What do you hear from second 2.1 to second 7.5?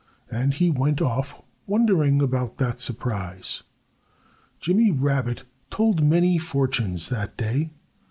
about that surprise. Jimmy Rabbit told many fortunes that